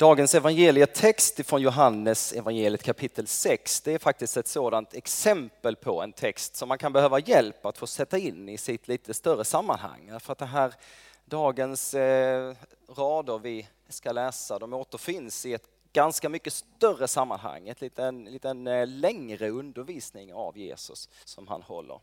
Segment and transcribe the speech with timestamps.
[0.00, 6.12] Dagens evangelietext från Johannes evangeliet kapitel 6, det är faktiskt ett sådant exempel på en
[6.12, 10.20] text som man kan behöva hjälp att få sätta in i sitt lite större sammanhang.
[10.20, 10.74] För att det här
[11.24, 12.54] dagens eh,
[12.88, 18.66] rader vi ska läsa, de återfinns i ett ganska mycket större sammanhang, ett liten, liten
[18.66, 22.00] eh, längre undervisning av Jesus som han håller.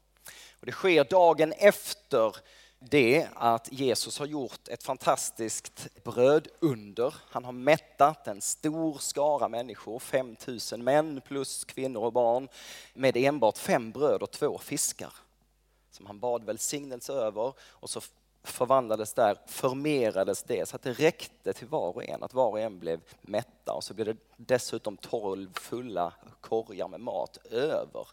[0.59, 2.35] Och det sker dagen efter
[2.79, 7.15] det att Jesus har gjort ett fantastiskt brödunder.
[7.29, 12.47] Han har mättat en stor skara människor, 5000 män plus kvinnor och barn,
[12.93, 15.13] med enbart fem bröd och två fiskar.
[15.91, 18.01] Som han bad välsignelse över och så
[18.43, 22.59] förvandlades där, förmerades det så att det räckte till var och en, att var och
[22.59, 28.07] en blev mätta och så blev det dessutom tolv fulla korgar med mat över.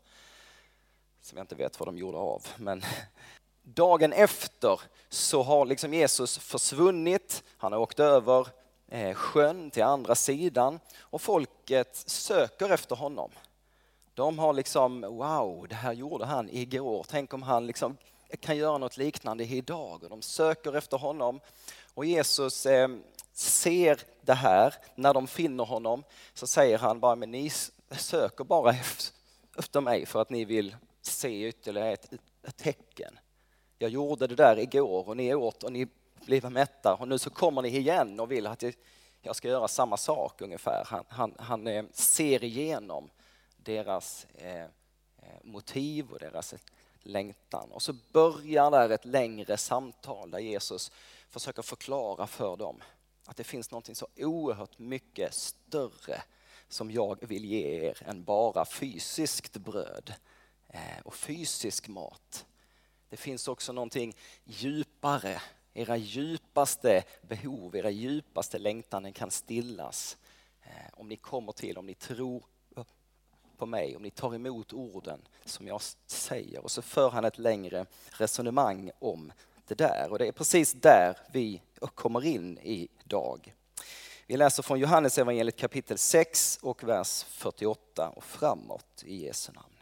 [1.20, 2.82] Som jag inte vet vad de gjorde av, men
[3.64, 8.48] dagen efter så har liksom Jesus försvunnit, han har åkt över
[8.88, 13.30] eh, sjön till andra sidan och folket söker efter honom.
[14.14, 17.96] De har liksom, wow, det här gjorde han igår, tänk om han liksom
[18.40, 20.02] kan göra något liknande idag.
[20.02, 21.40] Och de söker efter honom
[21.94, 22.88] och Jesus eh,
[23.32, 24.74] ser det här.
[24.94, 27.50] När de finner honom så säger han bara, men ni
[27.90, 28.74] söker bara
[29.58, 33.18] efter mig för att ni vill se ytterligare ett, ett tecken.
[33.78, 35.86] Jag gjorde det där igår och ni åt och ni
[36.26, 38.64] blev mätta och nu så kommer ni igen och vill att
[39.22, 40.84] jag ska göra samma sak ungefär.
[40.86, 43.10] Han, han, han eh, ser igenom
[43.56, 44.68] deras eh, eh,
[45.42, 46.54] motiv och deras
[47.02, 47.72] längtan.
[47.72, 50.90] Och så börjar där ett längre samtal där Jesus
[51.30, 52.82] försöker förklara för dem
[53.26, 56.22] att det finns något så oerhört mycket större
[56.68, 60.14] som jag vill ge er än bara fysiskt bröd
[61.04, 62.46] och fysisk mat.
[63.08, 65.40] Det finns också någonting djupare.
[65.74, 70.16] Era djupaste behov, era djupaste längtan kan stillas
[70.62, 72.42] eh, om ni kommer till, om ni tror
[73.56, 76.64] på mig, om ni tar emot orden som jag säger.
[76.64, 79.32] Och så för han ett längre resonemang om
[79.66, 80.06] det där.
[80.10, 81.62] Och det är precis där vi
[81.94, 83.54] kommer in idag.
[84.26, 89.73] Vi läser från Johannes evangeliet kapitel 6 och vers 48 och framåt i Jesu namn.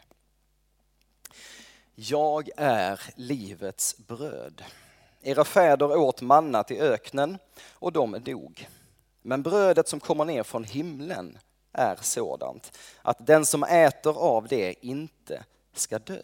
[2.05, 4.65] Jag är livets bröd.
[5.21, 7.39] Era fäder åt manna till öknen
[7.71, 8.69] och de dog.
[9.23, 11.39] Men brödet som kommer ner från himlen
[11.73, 16.23] är sådant att den som äter av det inte ska dö.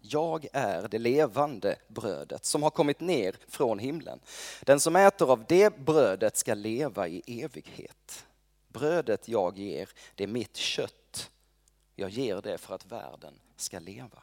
[0.00, 4.20] Jag är det levande brödet som har kommit ner från himlen.
[4.62, 8.26] Den som äter av det brödet ska leva i evighet.
[8.68, 11.30] Brödet jag ger, det är mitt kött.
[11.94, 14.22] Jag ger det för att världen ska leva.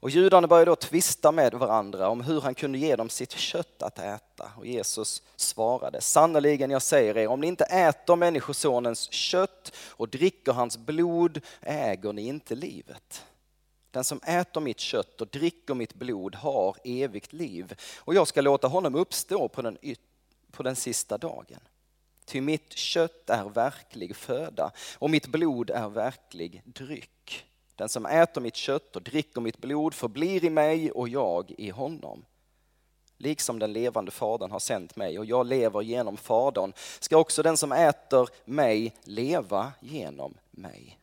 [0.00, 3.82] Och judarna började då tvista med varandra om hur han kunde ge dem sitt kött
[3.82, 4.52] att äta.
[4.56, 10.52] Och Jesus svarade, sannerligen jag säger er, om ni inte äter människosonens kött och dricker
[10.52, 13.24] hans blod äger ni inte livet.
[13.90, 18.40] Den som äter mitt kött och dricker mitt blod har evigt liv och jag ska
[18.40, 19.78] låta honom uppstå på den,
[20.50, 21.60] på den sista dagen.
[22.24, 27.47] Ty mitt kött är verklig föda och mitt blod är verklig dryck.
[27.78, 31.70] Den som äter mitt kött och dricker mitt blod förblir i mig och jag i
[31.70, 32.24] honom.
[33.16, 37.56] Liksom den levande Fadern har sänt mig och jag lever genom Fadern ska också den
[37.56, 40.98] som äter mig leva genom mig.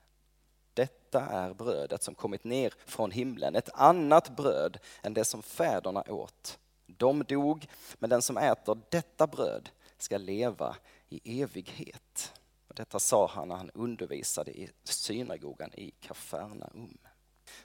[0.74, 6.04] Detta är brödet som kommit ner från himlen, ett annat bröd än det som fäderna
[6.08, 6.60] åt.
[6.86, 7.68] De dog,
[8.00, 10.76] men den som äter detta bröd ska leva
[11.10, 12.34] i evighet.
[12.76, 16.98] Detta sa han när han undervisade i synagogan i Kafarnaum.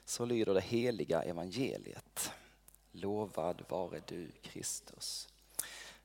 [0.05, 2.31] Så lyder det heliga evangeliet.
[2.91, 5.27] Lovad vare du Kristus.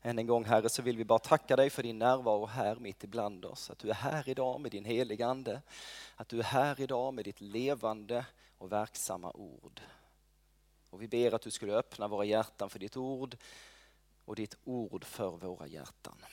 [0.02, 3.04] Än en gång Herre så vill vi bara tacka dig för din närvaro här mitt
[3.04, 3.70] ibland oss.
[3.70, 5.62] Att du är här idag med din heliga Ande.
[6.16, 8.26] Att du är här idag med ditt levande
[8.58, 9.80] och verksamma ord.
[10.90, 13.36] Och vi ber att du skulle öppna våra hjärtan för ditt ord
[14.24, 16.24] och ditt ord för våra hjärtan.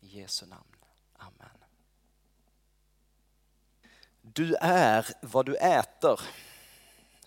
[0.00, 0.76] I Jesu namn.
[1.12, 1.59] Amen.
[4.34, 6.20] Du är vad du äter.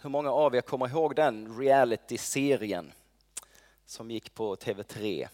[0.01, 2.91] Hur många av er kommer ihåg den reality-serien
[3.85, 5.27] som gick på TV3?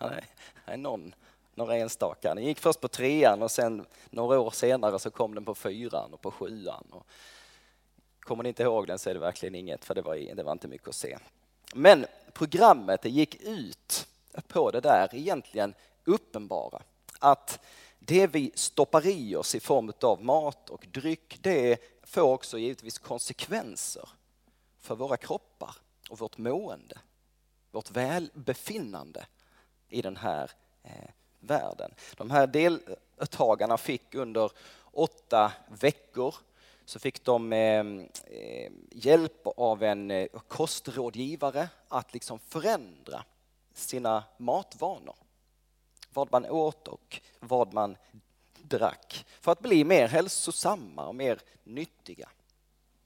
[0.00, 1.14] Nej, någon,
[1.54, 2.34] några enstaka.
[2.34, 6.14] Den gick först på trean och sen några år senare så kom den på fyran
[6.14, 6.86] och på sjuan.
[6.90, 7.06] Och
[8.20, 10.52] kommer ni inte ihåg den så är det verkligen inget för det var, det var
[10.52, 11.18] inte mycket att se.
[11.74, 14.06] Men programmet det gick ut
[14.48, 15.74] på det där egentligen
[16.04, 16.82] uppenbara
[17.18, 17.60] att
[18.06, 22.98] det vi stoppar i oss i form av mat och dryck, det får också givetvis
[22.98, 24.08] konsekvenser
[24.78, 25.76] för våra kroppar
[26.10, 26.98] och vårt mående,
[27.70, 29.26] vårt välbefinnande
[29.88, 30.50] i den här
[30.82, 31.10] eh,
[31.40, 31.94] världen.
[32.16, 34.50] De här deltagarna fick under
[34.84, 36.34] åtta veckor
[36.84, 37.86] så fick de eh,
[38.26, 43.24] eh hjälp av en eh, kostrådgivare att liksom förändra
[43.74, 45.16] sina matvanor.
[46.12, 47.96] Vad man åt och vad man
[48.62, 52.28] drack för att bli mer hälsosamma och mer nyttiga.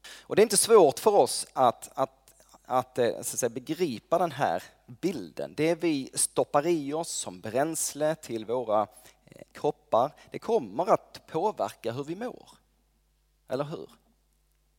[0.09, 4.33] Och det är inte svårt för oss att, att, att, eh, att, säga, begripa den
[4.33, 5.55] här bilden.
[5.57, 8.83] Det vi stoppar i oss som bränsle till våra
[9.25, 12.49] eh, kroppar, det kommer att påverka hur vi mår.
[13.49, 13.91] Eller hur?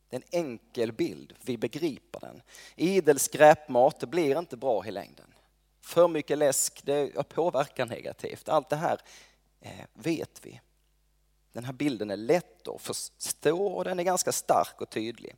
[0.08, 2.42] Det är en enkel bild, vi begriper den.
[2.76, 5.34] Idel skräpmat, det blir inte bra i längden.
[5.88, 8.48] För mycket läsk, det påverkar negativt.
[8.48, 9.00] Allt det här
[9.60, 10.60] eh, vet vi.
[11.52, 15.34] Den här bilden är lätt att förstå och den är ganska stark och tydlig.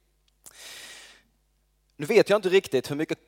[1.97, 3.19] Nu vet jag inte riktigt hur mycket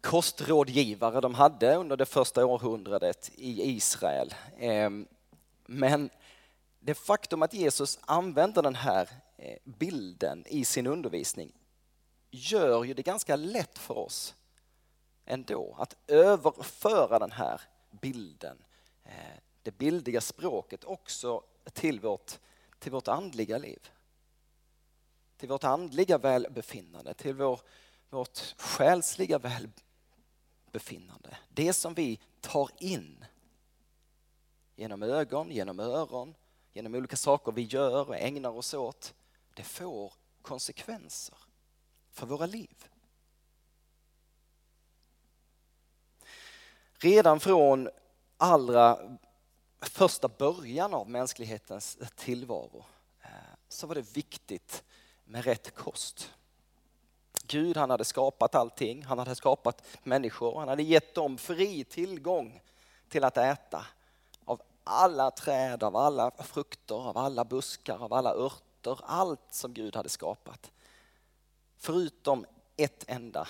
[0.00, 4.34] kostrådgivare de hade under det första århundradet i Israel.
[4.58, 5.06] Ehm,
[5.66, 6.10] men
[6.80, 11.52] det faktum att Jesus använder den här eh, bilden i sin undervisning
[12.30, 14.34] gör ju det ganska lätt för oss
[15.24, 17.60] ändå att överföra den här
[17.90, 18.64] bilden,
[19.04, 21.42] eh, det bildiga språket också
[21.72, 22.32] till vårt,
[22.78, 23.90] till vårt andliga liv.
[25.36, 27.60] Till vårt andliga välbefinnande, till vår,
[28.10, 31.38] vårt själsliga välbefinnande.
[31.48, 33.24] Det som vi tar in
[34.76, 36.34] genom ögon, genom öron,
[36.72, 39.14] genom olika saker vi gör och ägnar oss åt,
[39.54, 41.38] det får konsekvenser
[42.10, 42.86] för våra liv.
[47.02, 47.88] Redan från
[48.36, 48.98] allra
[49.80, 52.84] första början av mänsklighetens tillvaro
[53.22, 53.28] eh,
[53.68, 54.84] så var det viktigt
[55.24, 56.30] med rätt kost.
[57.46, 62.60] Gud han hade skapat allting, han hade skapat människor, han hade gett dem fri tillgång
[63.08, 63.86] till att äta
[64.44, 69.96] av alla träd, av alla frukter, av alla buskar, av alla örter, allt som Gud
[69.96, 70.72] hade skapat.
[71.78, 72.46] Förutom
[72.76, 73.48] ett enda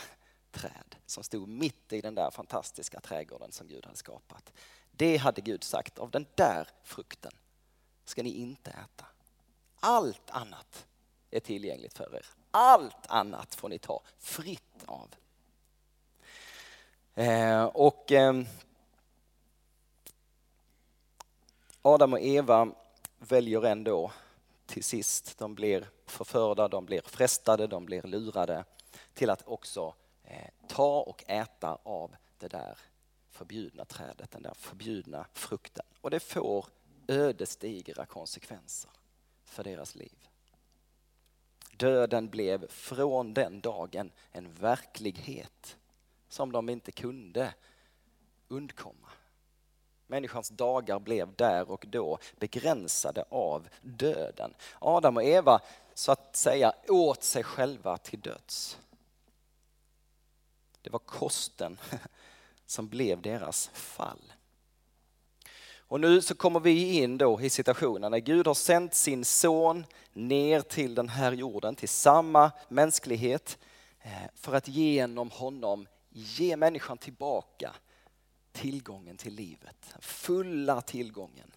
[0.52, 4.52] träd som stod mitt i den där fantastiska trädgården som Gud hade skapat.
[4.90, 7.32] Det hade Gud sagt, av den där frukten
[8.04, 9.06] ska ni inte äta.
[9.81, 10.87] Allt annat
[11.31, 12.26] är tillgängligt för er.
[12.50, 15.08] Allt annat får ni ta fritt av.
[17.14, 18.43] Eh, och eh,
[21.82, 22.69] Adam och Eva
[23.19, 24.12] väljer ändå
[24.66, 28.64] till sist, de blir förförda, de blir frestade, de blir lurade
[29.14, 29.94] till att också
[30.32, 32.79] Eh, ta och äta av det där
[33.31, 35.84] förbjudna trädet, den där förbjudna frukten.
[36.00, 36.67] Och det får
[37.08, 38.90] ödesdigra konsekvenser
[39.44, 40.29] för deras liv.
[41.76, 45.76] Döden blev från den dagen en verklighet
[46.29, 47.55] som de inte kunde
[48.49, 49.08] undkomma.
[50.06, 54.55] Människans dagar blev där och då begränsade av döden.
[54.79, 55.61] Adam och Eva
[55.94, 58.79] så att säga åt sig själva till döds.
[60.82, 61.79] Det var kosten
[62.67, 64.32] som blev deras fall.
[65.93, 69.87] Och nu så kommer vi in då i situationen när Gud har sänt sin son
[70.12, 73.58] ner till den här jorden, till samma mänsklighet
[74.00, 77.75] eh, för att genom honom ge människan tillbaka
[78.52, 81.52] tillgången till livet, fulla tillgången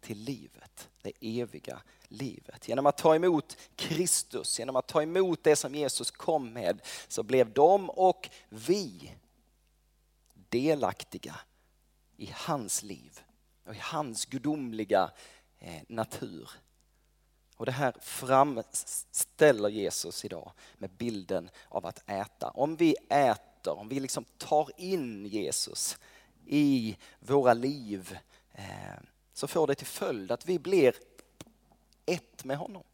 [0.00, 2.68] till livet, det eviga livet.
[2.68, 7.22] Genom att ta emot Kristus, genom att ta emot det som Jesus kom med, så
[7.22, 9.14] blev de och vi
[10.48, 11.34] delaktiga
[12.16, 13.20] i hans liv
[13.66, 15.10] och i hans gudomliga
[15.58, 16.50] eh, natur.
[17.56, 22.50] Och det här framställer Jesus idag med bilden av att äta.
[22.50, 25.98] Om vi äter, om vi liksom tar in Jesus
[26.46, 28.18] i våra liv
[28.52, 29.02] eh,
[29.32, 30.94] så får det till följd att vi blir
[32.06, 32.84] ett med honom.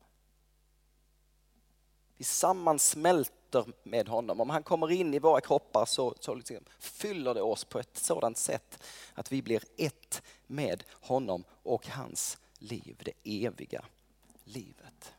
[2.16, 4.40] Vi sammansmälter med honom.
[4.40, 7.96] Om han kommer in i våra kroppar så, så liksom fyller det oss på ett
[7.96, 8.82] sådant sätt
[9.14, 13.84] att vi blir ett med honom och hans liv, det eviga
[14.44, 15.14] livet.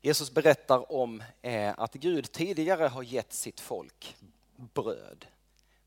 [0.00, 4.16] Jesus berättar om eh, att Gud tidigare har gett sitt folk
[4.56, 5.26] bröd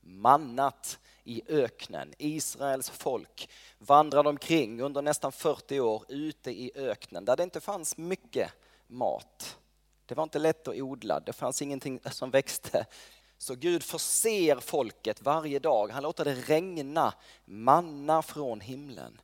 [0.02, 2.14] mannat i öknen.
[2.18, 7.98] Israels folk vandrade omkring under nästan 40 år ute i öknen där det inte fanns
[7.98, 8.52] mycket
[8.88, 9.58] mat.
[10.06, 12.86] Det var inte lätt att odla, det fanns ingenting som växte.
[13.38, 17.14] Så Gud förser folket varje dag, han låter det regna
[17.46, 19.22] manna från himlen.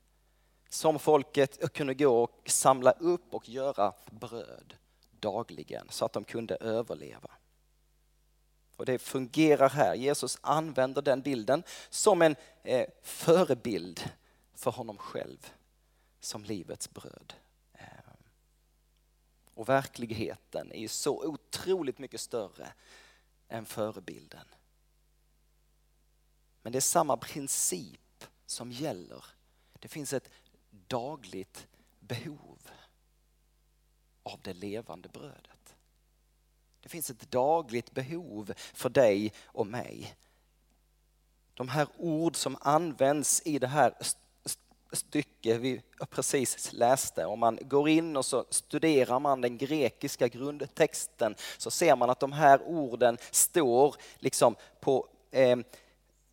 [0.69, 4.73] Som folket kunde gå och samla upp och göra bröd
[5.19, 7.29] dagligen så att de kunde överleva.
[8.77, 9.95] Och det fungerar här.
[9.95, 14.11] Jesus använder den bilden som en eh, förebild
[14.53, 15.53] för honom själv
[16.19, 17.33] som livets bröd.
[17.73, 17.87] Eh,
[19.53, 22.73] och verkligheten är ju så otroligt mycket större
[23.47, 24.47] än förebilden.
[26.61, 29.25] Men det är samma princip som gäller.
[29.79, 30.29] Det finns ett
[30.87, 31.67] dagligt
[31.99, 32.59] behov
[34.23, 35.56] av det levande brödet.
[36.87, 40.15] Det finns ett dagligt behov för dig och mig.
[41.53, 43.93] De här ord som används i det här
[44.91, 47.25] stycke vi precis läste.
[47.25, 52.19] Om man går in och så studerar man den grekiska grundtexten så ser man att
[52.19, 55.57] de här orden står liksom på, eh,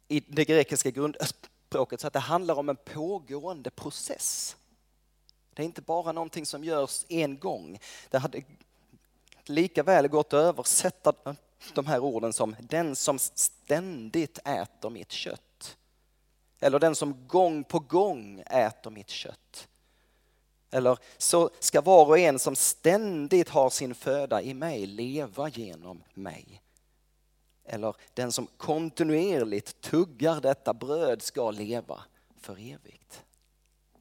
[0.09, 4.57] i det grekiska grundspråket så att det handlar om en pågående process.
[5.55, 7.79] Det är inte bara någonting som görs en gång.
[8.11, 8.43] Det hade
[9.49, 11.13] lika väl gått att översätta
[11.75, 15.77] de här orden som den som ständigt äter mitt kött.
[16.61, 19.69] Eller den som gång på gång äter mitt kött.
[20.71, 26.03] Eller så ska var och en som ständigt har sin föda i mig leva genom
[26.15, 26.63] mig.
[27.65, 32.05] Eller den som kontinuerligt tuggar detta bröd ska leva
[32.37, 33.23] för evigt.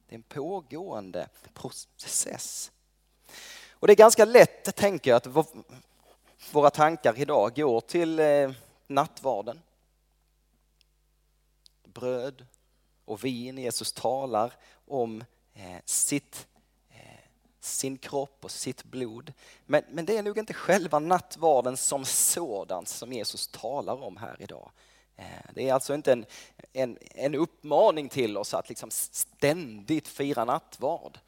[0.06, 2.72] Det är en pågående process.
[3.84, 5.46] Och det är ganska lätt, tänker jag, att
[6.52, 8.50] våra tankar idag går till eh,
[8.86, 9.62] nattvarden.
[11.84, 12.46] Bröd
[13.04, 13.58] och vin.
[13.58, 14.52] Jesus talar
[14.86, 15.24] om
[15.54, 16.46] eh, sitt,
[16.90, 17.28] eh,
[17.60, 19.32] sin kropp och sitt blod.
[19.66, 24.36] Men, men det är nog inte själva nattvarden som sådan som Jesus talar om här
[24.38, 24.70] idag.
[25.54, 26.26] Det är alltså inte en,
[26.72, 31.18] en, en uppmaning till oss att liksom ständigt fira nattvard.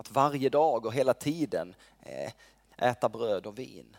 [0.00, 2.32] Att varje dag och hela tiden eh,
[2.76, 3.96] äta bröd och vin.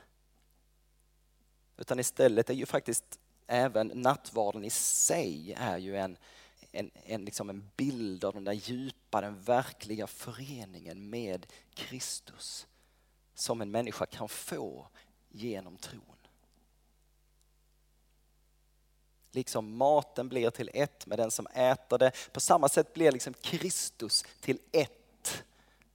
[1.77, 6.17] Utan istället är ju faktiskt även nattvarden i sig är ju en,
[6.71, 12.67] en, en, liksom en bild av den där djupa, den verkliga föreningen med Kristus
[13.33, 14.87] som en människa kan få
[15.29, 16.01] genom tron.
[19.31, 23.33] Liksom maten blir till ett med den som äter det, på samma sätt blir liksom
[23.33, 25.00] Kristus till ett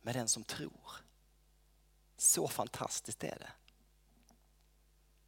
[0.07, 0.91] med den som tror.
[2.17, 3.53] Så fantastiskt är det.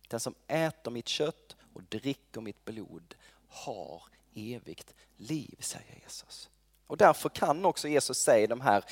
[0.09, 3.15] Den som äter mitt kött och dricker mitt blod
[3.49, 4.03] har
[4.35, 6.51] evigt liv, säger Jesus.
[6.87, 8.85] Och därför kan också Jesus säga de här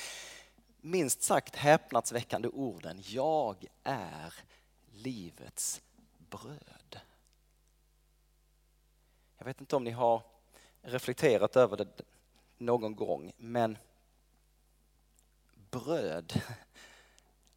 [0.80, 3.02] minst sagt häpnadsväckande orden.
[3.04, 4.34] Jag är
[4.92, 5.82] livets
[6.18, 7.00] bröd.
[9.38, 10.22] Jag vet inte om ni har
[10.82, 12.00] reflekterat över det
[12.58, 13.78] någon gång, men
[15.70, 16.42] bröd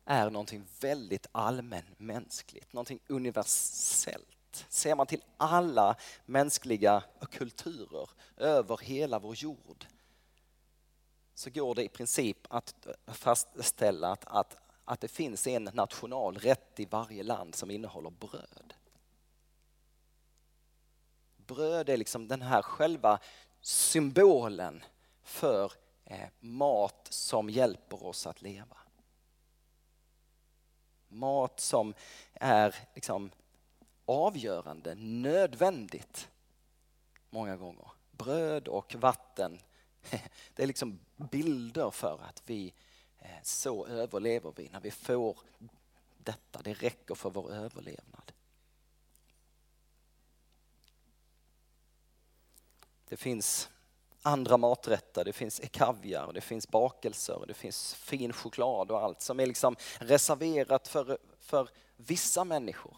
[0.06, 4.66] är någonting väldigt allmänmänskligt, någonting universellt.
[4.70, 9.86] Ser man till alla mänskliga kulturer över hela vår jord
[11.40, 16.86] så går det i princip att fastställa att, att, att det finns en nationalrätt i
[16.86, 18.74] varje land som innehåller bröd.
[21.38, 23.20] Bröd är liksom den här själva
[23.62, 24.84] symbolen
[25.24, 25.72] för
[26.12, 28.78] Eh, mat som hjälper oss att leva.
[31.08, 31.94] Mat som
[32.34, 33.32] är liksom
[34.06, 36.30] avgörande, nödvändigt
[37.30, 37.92] många gånger.
[38.12, 39.60] Bröd och vatten,
[40.56, 42.74] det är liksom bilder för att vi
[43.18, 45.40] eh, så överlever vi när vi får
[46.18, 46.62] detta.
[46.62, 48.32] Det räcker för vår överlevnad.
[53.06, 53.70] Det finns
[54.22, 59.40] andra maträtter, det finns kaviar, det finns bakelser, det finns fin choklad och allt som
[59.40, 62.98] är liksom reserverat för, för vissa människor.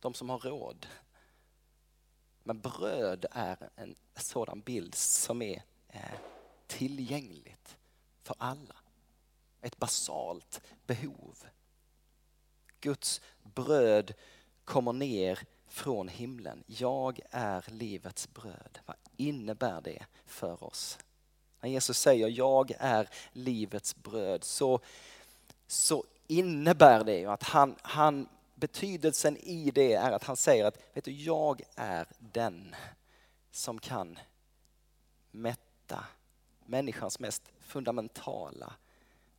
[0.00, 0.86] De som har råd.
[2.42, 6.18] Men bröd är en sådan bild som är eh,
[6.66, 7.76] tillgängligt
[8.22, 8.76] för alla.
[9.60, 11.36] Ett basalt behov.
[12.80, 14.14] Guds bröd
[14.64, 16.64] kommer ner från himlen.
[16.66, 18.78] Jag är livets bröd.
[18.86, 20.98] Vad innebär det för oss?
[21.60, 24.80] När Jesus säger jag är livets bröd så,
[25.66, 31.04] så innebär det att han, han, betydelsen i det är att han säger att vet
[31.04, 32.74] du, jag är den
[33.50, 34.18] som kan
[35.30, 36.04] mätta
[36.66, 38.72] människans mest fundamentala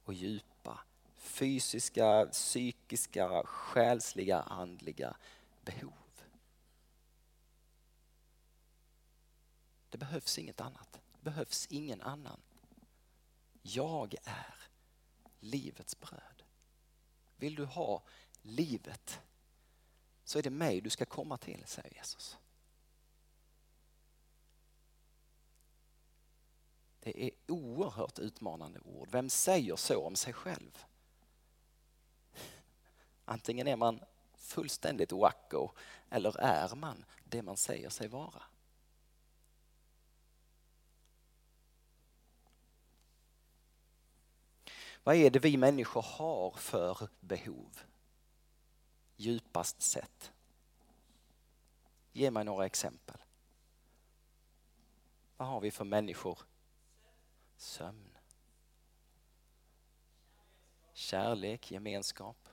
[0.05, 0.79] och djupa
[1.17, 5.15] fysiska, psykiska, själsliga, andliga
[5.65, 5.93] behov.
[9.89, 11.00] Det behövs inget annat.
[11.12, 12.41] Det behövs ingen annan.
[13.62, 14.55] Jag är
[15.39, 16.43] livets bröd.
[17.38, 18.03] Vill du ha
[18.41, 19.19] livet
[20.24, 22.38] så är det mig du ska komma till, säger Jesus.
[27.00, 29.10] Det är oerhört utmanande ord.
[29.12, 30.86] Vem säger så om sig själv?
[33.25, 34.00] Antingen är man
[34.38, 35.72] fullständigt wacko
[36.10, 38.43] eller är man det man säger sig vara.
[45.03, 47.79] Vad är det vi människor har för behov?
[49.15, 50.32] Djupast sett.
[52.12, 53.18] Ge mig några exempel.
[55.38, 56.39] Vad har vi för människor?
[57.58, 58.18] Sömn.
[60.94, 62.50] Kärlek, gemenskap.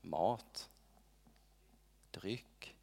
[0.00, 0.70] Mat.
[2.10, 2.76] Dryck.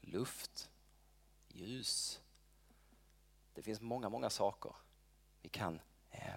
[0.00, 0.70] Luft.
[1.48, 2.20] Ljus.
[3.54, 4.72] Det finns många, många saker
[5.42, 5.80] vi kan
[6.10, 6.34] eh,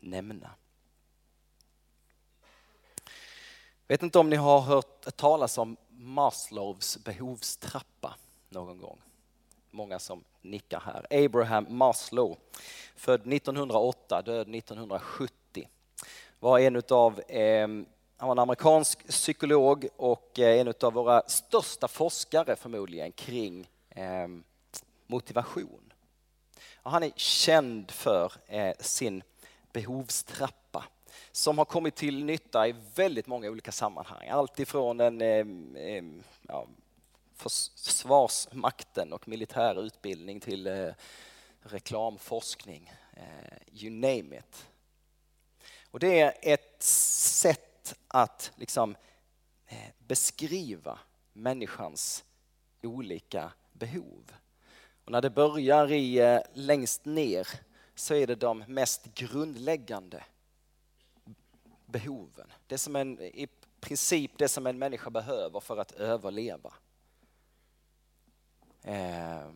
[0.00, 0.50] nämna.
[3.90, 8.14] vet inte om ni har hört talas om Maslows behovstrappa
[8.48, 8.98] någon gång.
[9.70, 11.24] Många som nickar här.
[11.24, 12.36] Abraham Maslow,
[12.96, 15.68] född 1908, död 1970,
[16.40, 17.68] var en utav, eh,
[18.16, 24.28] han var en amerikansk psykolog och eh, en av våra största forskare förmodligen kring eh,
[25.06, 25.89] motivation.
[26.82, 29.22] Och han är känd för eh, sin
[29.72, 30.84] behovstrappa
[31.32, 34.28] som har kommit till nytta i väldigt många olika sammanhang.
[34.28, 35.46] Allt ifrån en, eh,
[35.82, 36.04] eh,
[36.48, 36.66] ja,
[37.34, 40.92] försvarsmakten och militär utbildning till
[41.60, 42.92] reklamforskning.
[43.72, 44.66] You name it.
[45.90, 48.96] Och det är ett sätt att liksom
[49.98, 50.98] beskriva
[51.32, 52.24] människans
[52.82, 54.32] olika behov.
[55.10, 57.48] Och när det börjar i, eh, längst ner
[57.94, 60.24] så är det de mest grundläggande
[61.86, 62.52] behoven.
[62.66, 63.48] Det som en, i
[63.80, 66.72] princip det som en människa behöver för att överleva.
[68.82, 69.50] Eh,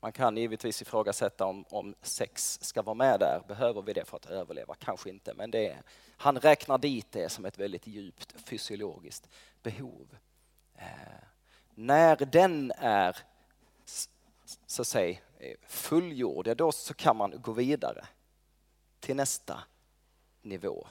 [0.00, 3.42] man kan givetvis ifrågasätta om, om sex ska vara med där.
[3.48, 4.74] Behöver vi det för att överleva?
[4.74, 5.82] Kanske inte, men det är,
[6.16, 9.28] han räknar dit det som ett väldigt djupt fysiologiskt
[9.62, 10.16] behov.
[10.74, 10.86] Eh,
[11.74, 13.16] när den är
[14.66, 15.18] så att säga,
[15.66, 18.06] fullgjord, ja, då så kan man gå vidare
[19.00, 19.64] till nästa
[20.42, 20.86] nivå.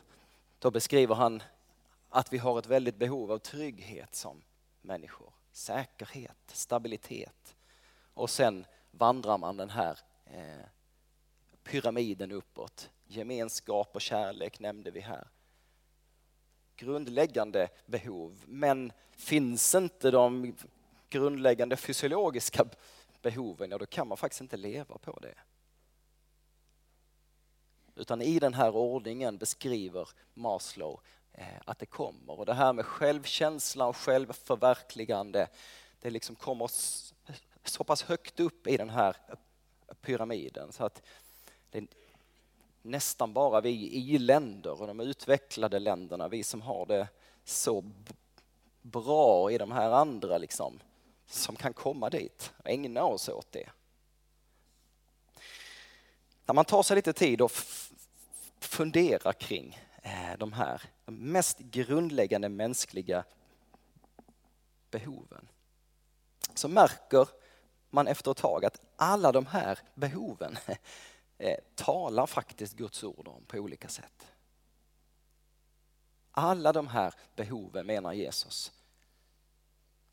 [0.59, 1.43] Då beskriver han
[2.09, 4.41] att vi har ett väldigt behov av trygghet som
[4.81, 5.33] människor.
[5.51, 7.55] Säkerhet, stabilitet.
[8.13, 10.65] Och sen vandrar man den här eh,
[11.63, 12.89] pyramiden uppåt.
[13.07, 15.27] Gemenskap och kärlek nämnde vi här.
[16.75, 20.55] Grundläggande behov, men finns inte de
[21.09, 22.65] grundläggande fysiologiska
[23.21, 25.35] behoven, ja då kan man faktiskt inte leva på det.
[27.95, 30.99] Utan i den här ordningen beskriver Maslow
[31.33, 32.39] eh, att det kommer.
[32.39, 35.47] Och det här med självkänsla och självförverkligande,
[35.99, 36.71] det liksom kommer
[37.63, 39.15] så pass högt upp i den här
[40.01, 41.01] pyramiden så att
[41.69, 41.87] det är
[42.81, 47.07] nästan bara vi i-länder och de utvecklade länderna, vi som har det
[47.43, 47.83] så
[48.81, 50.79] bra i de här andra liksom,
[51.31, 53.69] som kan komma dit och ägna oss åt det.
[56.45, 57.51] När man tar sig lite tid och
[58.59, 63.23] funderar kring eh, de här de mest grundläggande mänskliga
[64.89, 65.47] behoven
[66.53, 67.27] så märker
[67.89, 70.57] man efter ett tag att alla de här behoven
[71.37, 74.27] eh, talar faktiskt Guds ord om på olika sätt.
[76.31, 78.71] Alla de här behoven menar Jesus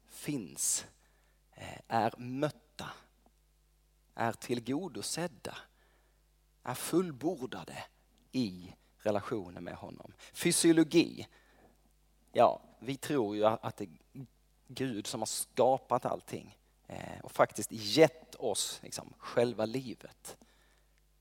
[0.07, 0.87] finns,
[1.59, 2.91] Eh, är mötta,
[4.15, 5.59] är tillgodosedda,
[6.63, 7.85] är fullbordade
[8.33, 10.13] i relationen med honom.
[10.33, 11.29] Fysiologi,
[12.33, 13.91] ja, vi tror ju att det är
[14.69, 20.37] Gud som har skapat allting eh, och faktiskt gett oss liksom, själva livet.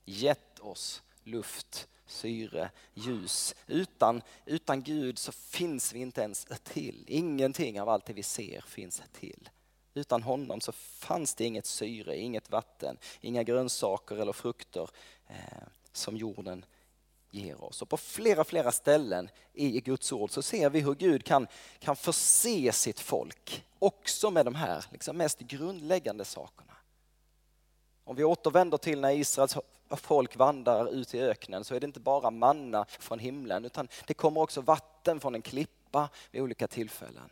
[0.06, 3.56] Gett oss luft, syre, ljus.
[3.67, 7.06] Utan, utan Gud så finns vi inte ens till.
[7.08, 9.50] Ingenting av allt det vi ser finns till.
[9.98, 14.90] Utan honom så fanns det inget syre, inget vatten, inga grönsaker eller frukter
[15.28, 16.66] eh, som jorden
[17.32, 17.82] ger oss.
[17.82, 21.48] Och på flera, flera ställen i Guds ord så ser vi hur Gud kan,
[21.80, 26.74] kan förse sitt folk också med de här liksom mest grundläggande sakerna.
[28.04, 29.58] Om vi återvänder till när Israels
[29.90, 34.14] folk vandrar ut i öknen så är det inte bara manna från himlen utan det
[34.14, 37.30] kommer också vatten från en klippa vid olika tillfällen.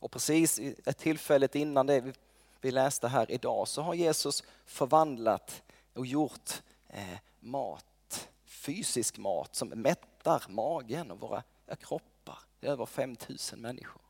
[0.00, 2.14] Och precis ett tillfället innan det
[2.60, 5.62] vi läste här idag så har Jesus förvandlat
[5.94, 7.84] och gjort eh, mat
[8.44, 12.38] fysisk mat som mättar magen och våra eh, kroppar.
[12.60, 14.02] Det är över 5000 människor.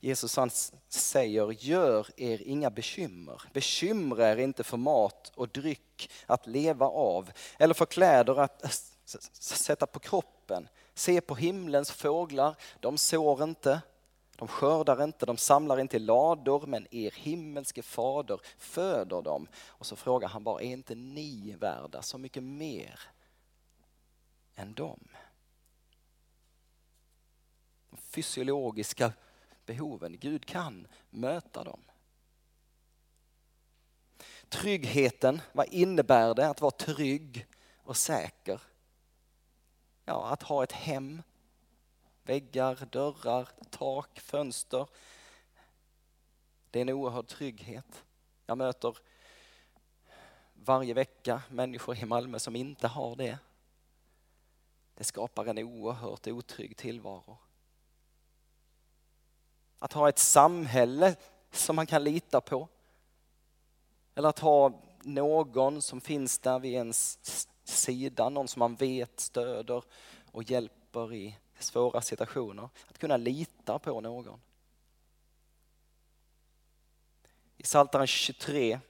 [0.00, 0.50] Jesus han
[0.88, 3.42] säger, gör er inga bekymmer.
[3.52, 8.92] Bekymra er inte för mat och dryck att leva av eller för kläder att
[9.32, 10.68] sätta på kroppen.
[10.94, 13.80] Se på himlens fåglar, de sår inte,
[14.40, 19.48] de skördar inte, de samlar inte i lador, men er himmelske fader föder dem.
[19.66, 23.00] Och så frågar han bara, är inte ni värda så mycket mer
[24.54, 25.08] än dem?
[27.90, 29.12] De fysiologiska
[29.66, 31.80] behoven, Gud kan möta dem.
[34.48, 38.60] Tryggheten, vad innebär det att vara trygg och säker?
[40.04, 41.22] Ja, att ha ett hem,
[42.30, 44.86] väggar, dörrar, tak, fönster.
[46.70, 48.04] Det är en oerhörd trygghet.
[48.46, 48.98] Jag möter
[50.54, 53.38] varje vecka människor i Malmö som inte har det.
[54.94, 57.38] Det skapar en oerhört otrygg tillvaro.
[59.78, 61.16] Att ha ett samhälle
[61.50, 62.68] som man kan lita på.
[64.14, 67.18] Eller att ha någon som finns där vid ens
[67.64, 69.84] sida, någon som man vet stöder
[70.32, 72.68] och hjälper i svåra situationer.
[72.88, 74.40] Att kunna lita på någon.
[77.56, 78.80] I Psaltaren 23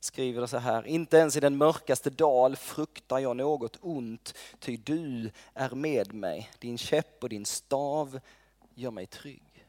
[0.00, 4.76] skriver det så här, inte ens i den mörkaste dal fruktar jag något ont, ty
[4.76, 8.20] du är med mig, din käpp och din stav
[8.74, 9.66] gör mig trygg.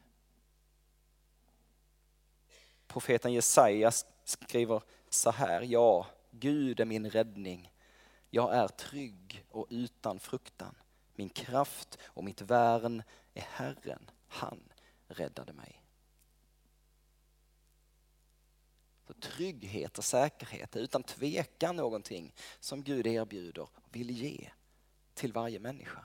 [2.86, 3.92] Profeten Jesaja
[4.24, 7.72] skriver så här, ja, Gud är min räddning,
[8.30, 10.74] jag är trygg och utan fruktan.
[11.16, 13.02] Min kraft och mitt värn
[13.34, 14.72] är Herren, han
[15.08, 15.82] räddade mig.
[19.06, 24.50] Så trygghet och säkerhet är utan tvekan någonting som Gud erbjuder och vill ge
[25.14, 26.04] till varje människa.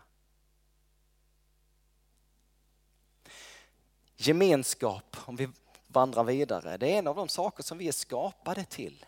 [4.16, 5.50] Gemenskap, om vi
[5.88, 9.06] vandrar vidare, det är en av de saker som vi är skapade till.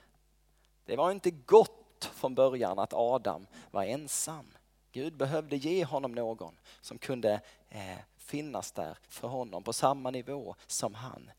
[0.85, 4.51] Det var inte gott från början att Adam var ensam.
[4.93, 10.55] Gud behövde ge honom någon som kunde eh, finnas där för honom på samma nivå
[10.67, 11.31] som han.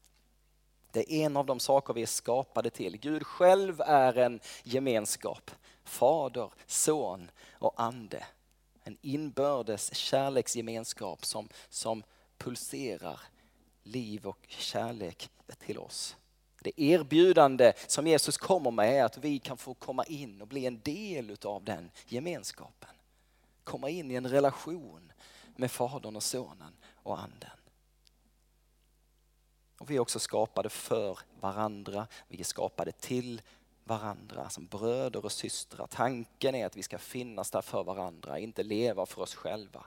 [0.90, 2.96] Det är en av de saker vi är skapade till.
[2.96, 5.50] Gud själv är en gemenskap.
[5.84, 8.24] Fader, son och ande.
[8.82, 12.02] En inbördes kärleksgemenskap som, som
[12.38, 13.20] pulserar
[13.82, 16.16] liv och kärlek till oss.
[16.60, 20.66] Det erbjudande som Jesus kommer med är att vi kan få komma in och bli
[20.66, 22.90] en del av den gemenskapen
[23.64, 25.12] komma in i en relation
[25.56, 27.50] med Fadern och Sonen och Anden.
[29.78, 33.42] Och vi är också skapade för varandra, vi är skapade till
[33.84, 35.86] varandra som bröder och systrar.
[35.86, 39.86] Tanken är att vi ska finnas där för varandra, inte leva för oss själva.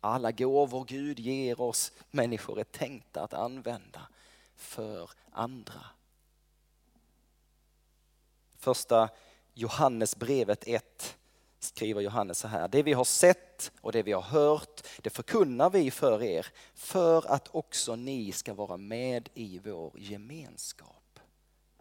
[0.00, 4.08] Alla gåvor Gud ger oss människor är tänkta att använda
[4.56, 5.84] för andra.
[8.56, 9.08] Första
[9.54, 11.18] Johannesbrevet 1
[11.64, 12.68] skriver Johannes så här.
[12.68, 17.32] Det vi har sett och det vi har hört, det förkunnar vi för er för
[17.32, 21.20] att också ni ska vara med i vår gemenskap.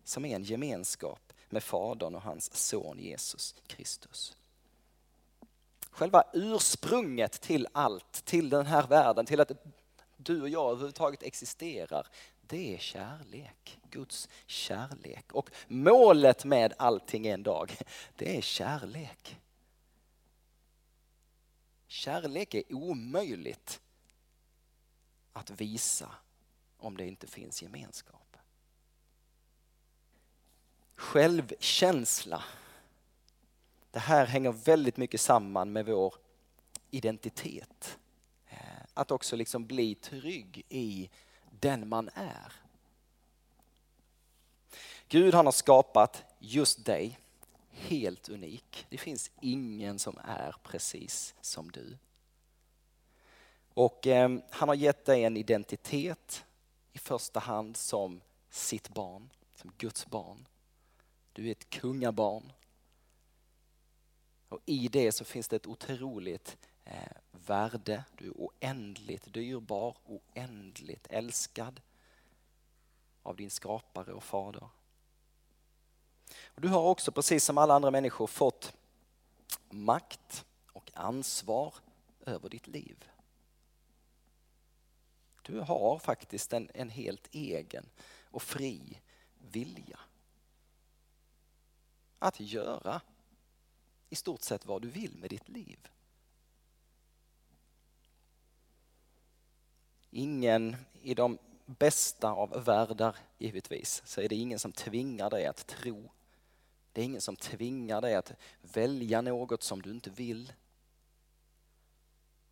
[0.03, 4.35] Som är en gemenskap med Fadern och hans son Jesus Kristus.
[5.91, 9.51] Själva ursprunget till allt, till den här världen, till att
[10.17, 12.07] du och jag överhuvudtaget existerar,
[12.41, 13.79] det är kärlek.
[13.89, 15.31] Guds kärlek.
[15.31, 17.77] Och målet med allting en dag,
[18.15, 19.37] det är kärlek.
[22.01, 23.81] Kärlek är omöjligt
[25.33, 26.15] att visa
[26.77, 28.37] om det inte finns gemenskap.
[30.95, 32.43] Självkänsla.
[33.91, 36.15] Det här hänger väldigt mycket samman med vår
[36.91, 37.99] identitet.
[38.49, 38.57] Eh,
[38.93, 41.09] att också liksom bli trygg i
[41.59, 42.53] den man är.
[45.07, 47.19] Gud han har skapat just dig
[47.71, 48.85] helt unik.
[48.89, 51.97] Det finns ingen som är precis som du.
[53.73, 56.45] Och eh, han har gett dig en identitet
[56.93, 60.47] i första hand som sitt barn, som Guds barn.
[61.33, 62.51] Du är ett kungabarn.
[64.49, 68.03] Och i det så finns det ett otroligt eh, värde.
[68.17, 71.81] Du är oändligt dyrbar, oändligt älskad
[73.23, 74.69] av din skapare och fader.
[76.45, 78.73] Och du har också, precis som alla andra människor, fått
[79.69, 81.73] makt och ansvar
[82.25, 83.05] över ditt liv.
[85.41, 87.89] Du har faktiskt en, en helt egen
[88.23, 88.99] och fri
[89.37, 89.99] vilja.
[92.19, 93.01] Att göra
[94.09, 95.87] i stort sett vad du vill med ditt liv.
[100.09, 105.67] Ingen i de bästa av världar givetvis så är det ingen som tvingar dig att
[105.67, 106.11] tro.
[106.93, 110.53] Det är ingen som tvingar dig att välja något som du inte vill.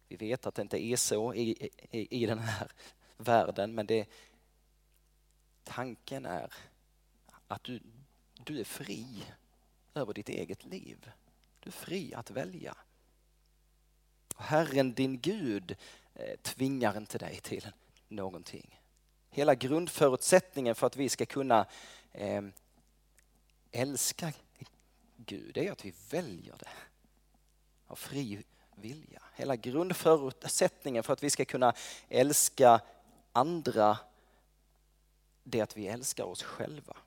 [0.07, 2.71] Vi vet att det inte är så i, i, i den här
[3.17, 4.09] världen men det,
[5.63, 6.53] tanken är
[7.47, 7.79] att du,
[8.43, 9.23] du är fri
[9.93, 11.11] över ditt eget liv.
[11.59, 12.77] Du är fri att välja.
[14.35, 15.75] Herren din Gud
[16.13, 17.67] eh, tvingar inte dig till
[18.07, 18.79] någonting.
[19.29, 21.65] Hela grundförutsättningen för att vi ska kunna
[22.11, 22.41] eh,
[23.71, 24.65] älskar älska
[25.15, 26.69] Gud är att vi väljer det
[27.87, 28.43] av fri
[28.75, 29.21] vilja.
[29.35, 31.73] Hela grundförutsättningen för att vi ska kunna
[32.09, 32.81] älska
[33.31, 33.97] andra
[35.43, 36.97] det är att vi älskar oss själva.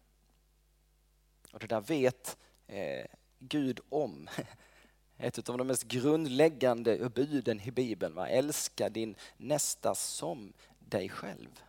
[1.53, 3.07] Och det där vet eh,
[3.39, 4.29] Gud om.
[5.17, 8.15] Ett av de mest grundläggande buden i Bibeln.
[8.15, 8.29] Va?
[8.29, 11.63] Älska din nästa som dig själv.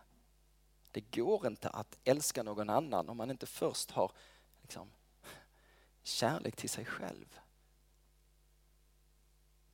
[0.90, 4.12] Det går inte att älska någon annan om man inte först har
[4.64, 4.90] liksom,
[6.02, 7.38] kärlek till sig själv.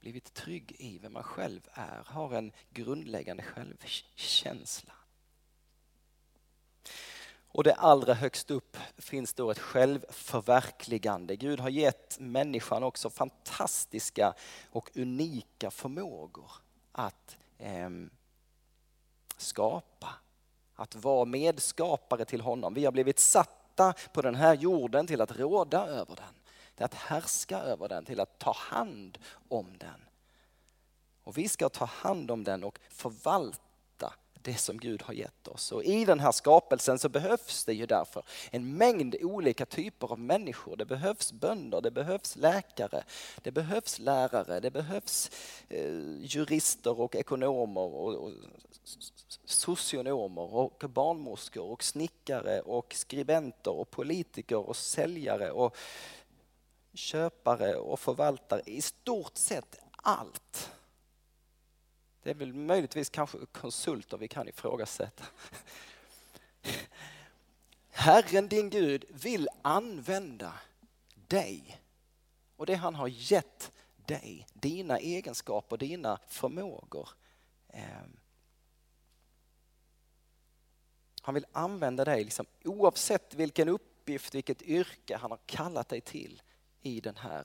[0.00, 4.92] Blivit trygg i vem man själv är, har en grundläggande självkänsla.
[7.52, 11.36] Och det allra högst upp finns då ett självförverkligande.
[11.36, 14.34] Gud har gett människan också fantastiska
[14.70, 16.50] och unika förmågor
[16.92, 17.90] att eh,
[19.36, 20.14] skapa.
[20.74, 22.74] Att vara medskapare till honom.
[22.74, 23.18] Vi har blivit
[23.80, 26.34] sätta på den här jorden till att råda över den.
[26.74, 30.00] Till att härska över den, till att ta hand om den.
[31.24, 33.69] Och vi ska ta hand om den och förvalta
[34.42, 35.72] det som Gud har gett oss.
[35.72, 40.18] Och i den här skapelsen så behövs det ju därför en mängd olika typer av
[40.18, 40.76] människor.
[40.76, 43.04] Det behövs bönder, det behövs läkare,
[43.42, 45.30] det behövs lärare, det behövs
[45.68, 48.32] eh, jurister och ekonomer och, och
[49.44, 55.76] socionomer och barnmorskor och snickare och skribenter och politiker och säljare och
[56.94, 58.62] köpare och förvaltare.
[58.66, 60.70] I stort sett allt
[62.22, 65.24] det är väl möjligtvis kanske konsulter vi kan ifrågasätta.
[67.90, 70.52] Herren din Gud vill använda
[71.14, 71.80] dig
[72.56, 77.08] och det han har gett dig, dina egenskaper, dina förmågor.
[77.68, 78.16] Ehm.
[81.22, 86.42] Han vill använda dig liksom, oavsett vilken uppgift, vilket yrke han har kallat dig till
[86.82, 87.44] i den här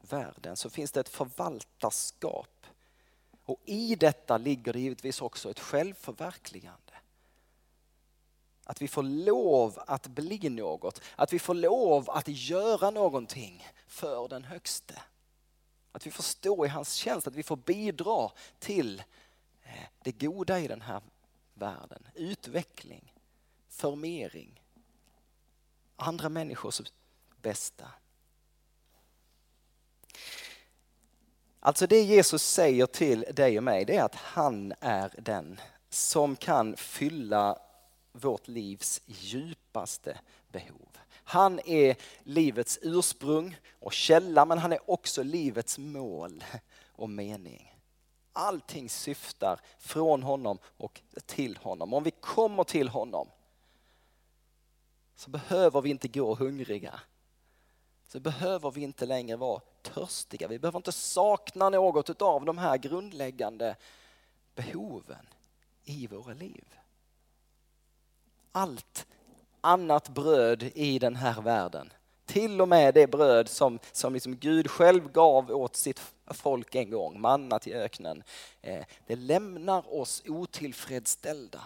[0.00, 2.59] världen så finns det ett förvaltarskap
[3.50, 6.92] och i detta ligger det givetvis också ett självförverkligande.
[8.64, 14.28] Att vi får lov att bli något, att vi får lov att göra någonting för
[14.28, 15.02] den högste.
[15.92, 19.02] Att vi får stå i hans tjänst, att vi får bidra till
[19.62, 21.02] eh, det goda i den här
[21.54, 22.08] världen.
[22.14, 23.14] Utveckling,
[23.68, 24.62] förmering,
[25.96, 26.80] andra människors
[27.42, 27.90] bästa.
[31.60, 36.36] Alltså det Jesus säger till dig och mig det är att han är den som
[36.36, 37.58] kan fylla
[38.12, 40.18] vårt livs djupaste
[40.48, 40.88] behov.
[41.12, 46.44] Han är livets ursprung och källa men han är också livets mål
[46.92, 47.74] och mening.
[48.32, 51.94] Allting syftar från honom och till honom.
[51.94, 53.28] Om vi kommer till honom
[55.16, 57.00] så behöver vi inte gå hungriga.
[58.12, 60.48] Så behöver vi inte längre vara törstiga.
[60.48, 63.76] Vi behöver inte sakna något av de här grundläggande
[64.54, 65.26] behoven
[65.84, 66.64] i våra liv.
[68.52, 69.06] Allt
[69.60, 71.92] annat bröd i den här världen,
[72.26, 76.90] till och med det bröd som, som liksom Gud själv gav åt sitt folk en
[76.90, 78.22] gång, manna till öknen,
[78.62, 81.60] eh, det lämnar oss otillfredsställda.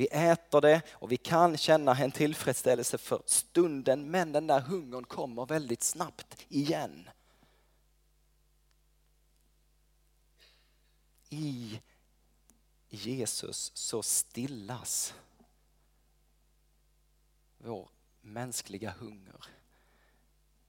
[0.00, 5.04] Vi äter det och vi kan känna en tillfredsställelse för stunden men den där hungern
[5.04, 7.10] kommer väldigt snabbt igen.
[11.28, 11.80] I
[12.88, 15.14] Jesus så stillas
[17.58, 17.88] vår
[18.20, 19.44] mänskliga hunger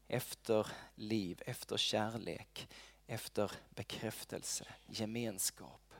[0.08, 2.68] efter liv, efter kärlek,
[3.08, 5.91] efter bekräftelse, gemenskap.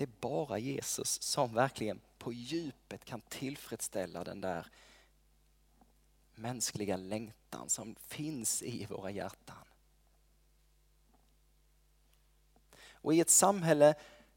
[0.00, 4.66] Det är bara Jesus som verkligen på djupet kan tillfredsställa den där
[6.34, 9.64] mänskliga längtan som finns i våra hjärtan.
[12.92, 13.94] Och i ett samhälle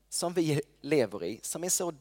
[0.09, 1.93] som vi lever i, som är så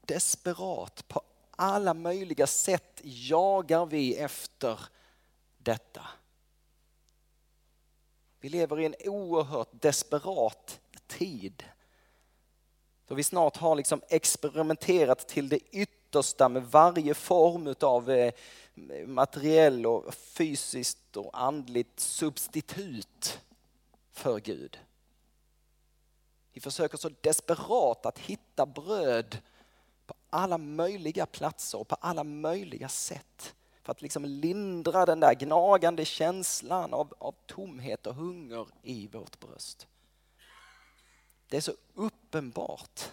[0.00, 4.80] desperat på alla möjliga sätt jagar vi efter
[5.58, 6.06] detta.
[8.40, 11.64] Vi lever i en oerhört desperat tid.
[13.10, 18.32] Då vi snart har liksom experimenterat till det yttersta med varje form av eh,
[19.06, 23.40] materiell och fysiskt och andligt substitut
[24.12, 24.78] för Gud.
[26.52, 29.38] Vi försöker så desperat att hitta bröd
[30.06, 33.54] på alla möjliga platser och på alla möjliga sätt.
[33.82, 39.40] För att liksom lindra den där gnagande känslan av, av tomhet och hunger i vårt
[39.40, 39.86] bröst.
[41.50, 43.10] Det är så uppenbart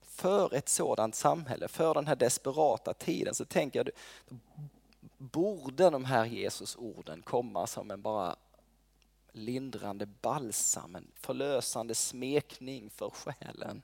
[0.00, 3.90] för ett sådant samhälle, för den här desperata tiden så tänker jag,
[5.18, 8.36] borde de här Jesusorden komma som en bara
[9.32, 13.82] lindrande balsam, en förlösande smekning för själen.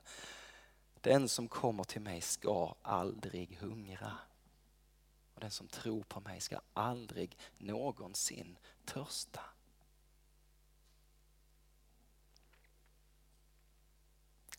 [1.01, 4.11] Den som kommer till mig ska aldrig hungra.
[5.33, 9.41] Och den som tror på mig ska aldrig någonsin törsta.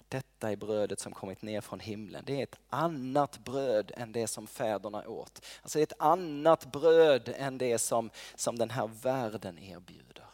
[0.08, 2.24] Detta är brödet som kommit ner från himlen.
[2.26, 5.44] Det är ett annat bröd än det som fäderna åt.
[5.62, 10.26] Alltså ett annat bröd än det som, som den här världen erbjuder.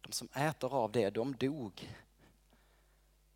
[0.00, 1.96] De som äter av det, de dog.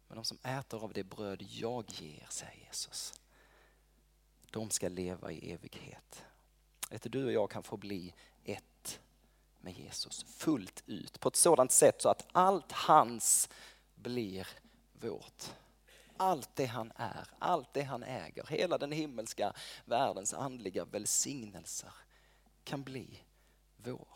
[0.09, 3.20] Men de som äter av det bröd jag ger, säger Jesus,
[4.51, 6.25] de ska leva i evighet.
[6.90, 9.01] Vet du, du och jag kan få bli ett
[9.61, 13.49] med Jesus fullt ut på ett sådant sätt så att allt hans
[14.03, 14.49] blir
[14.93, 15.45] vårt.
[16.17, 19.53] Allt det han är, allt det han äger, hela den himmelska
[19.85, 21.93] världens andliga välsignelser
[22.65, 23.21] kan bli
[23.77, 24.09] vår.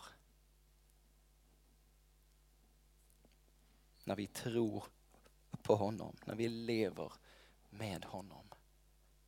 [4.04, 4.84] När vi tror
[5.62, 7.12] på honom, när vi lever
[7.70, 8.48] med honom.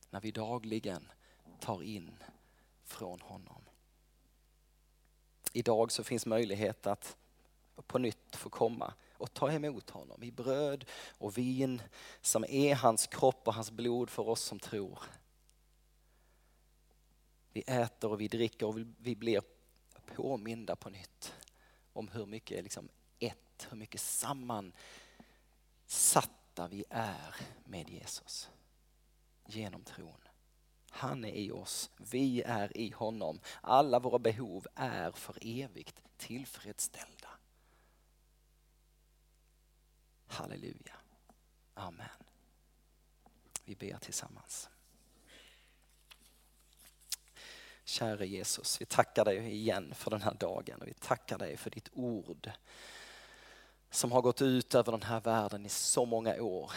[0.09, 1.11] När vi dagligen
[1.59, 2.23] tar in
[2.83, 3.61] från honom.
[5.53, 7.17] Idag så finns möjlighet att
[7.87, 10.85] på nytt få komma och ta emot honom i bröd
[11.17, 11.81] och vin
[12.21, 14.99] som är hans kropp och hans blod för oss som tror.
[17.51, 19.41] Vi äter och vi dricker och vi blir
[20.15, 21.33] påminda på nytt
[21.93, 24.73] om hur mycket liksom ett, hur mycket sammansatta
[26.69, 28.49] vi är med Jesus
[29.45, 30.21] genom tron.
[30.89, 33.39] Han är i oss, vi är i honom.
[33.61, 37.29] Alla våra behov är för evigt tillfredsställda.
[40.27, 40.95] Halleluja.
[41.73, 42.09] Amen.
[43.65, 44.69] Vi ber tillsammans.
[47.83, 51.69] Käre Jesus, vi tackar dig igen för den här dagen och vi tackar dig för
[51.69, 52.51] ditt ord
[53.89, 56.71] som har gått ut över den här världen i så många år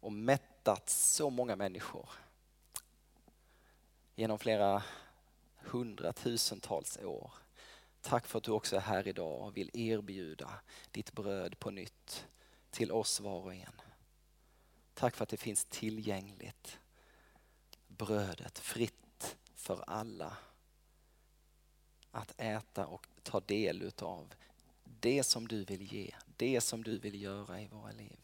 [0.00, 2.08] och mättat så många människor
[4.14, 4.82] genom flera
[5.56, 7.32] hundratusentals år.
[8.04, 12.26] Tack för att du också är här idag och vill erbjuda ditt bröd på nytt
[12.70, 13.80] till oss var och en.
[14.94, 16.78] Tack för att det finns tillgängligt.
[17.86, 20.36] Brödet fritt för alla
[22.10, 24.34] att äta och ta del utav
[24.84, 28.18] det som du vill ge, det som du vill göra i våra liv.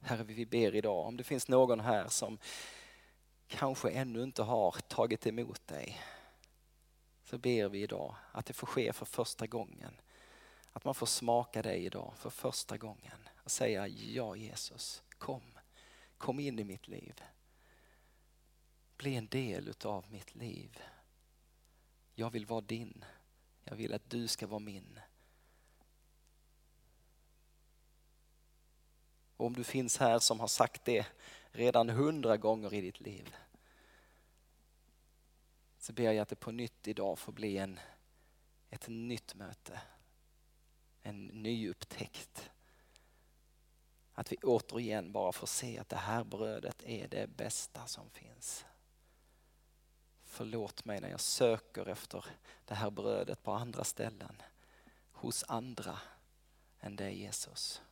[0.00, 2.38] Herre, vi ber idag om det finns någon här som
[3.50, 6.00] kanske ännu inte har tagit emot dig.
[7.24, 10.00] Så ber vi idag att det får ske för första gången.
[10.72, 15.42] Att man får smaka dig idag för första gången och säga ja Jesus, kom.
[16.18, 17.22] Kom in i mitt liv.
[18.96, 20.82] Bli en del utav mitt liv.
[22.14, 23.04] Jag vill vara din.
[23.64, 25.00] Jag vill att du ska vara min.
[29.36, 31.06] Och om du finns här som har sagt det
[31.52, 33.36] redan hundra gånger i ditt liv
[35.80, 37.80] så ber jag att det på nytt idag får bli en,
[38.70, 39.80] ett nytt möte.
[41.02, 42.50] En ny upptäckt.
[44.12, 48.64] Att vi återigen bara får se att det här brödet är det bästa som finns.
[50.24, 52.24] Förlåt mig när jag söker efter
[52.64, 54.42] det här brödet på andra ställen.
[55.12, 55.98] Hos andra
[56.80, 57.82] än dig Jesus.